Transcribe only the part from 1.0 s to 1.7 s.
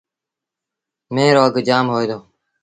ميݩهن رو اگھ